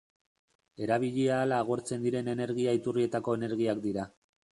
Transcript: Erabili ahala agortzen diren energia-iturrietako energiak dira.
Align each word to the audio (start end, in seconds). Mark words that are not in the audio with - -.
Erabili 0.85 1.25
ahala 1.35 1.59
agortzen 1.65 2.01
diren 2.05 2.31
energia-iturrietako 2.33 3.37
energiak 3.41 3.83
dira. 3.85 4.09